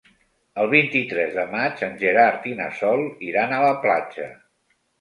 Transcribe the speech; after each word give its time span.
El 0.61 0.69
vint-i-tres 0.71 1.29
de 1.35 1.43
maig 1.51 1.85
en 1.89 1.93
Gerard 2.01 2.49
i 2.55 2.55
na 2.63 2.71
Sol 2.81 3.07
iran 3.31 3.57
a 3.57 3.63
la 3.69 3.71
platja. 3.87 4.31